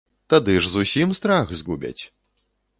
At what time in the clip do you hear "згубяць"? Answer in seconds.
1.63-2.03